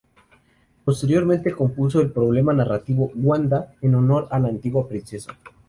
[0.83, 5.37] Posteriormente compuso el poema narrativo "Wanda" en honor a la antigua princesa.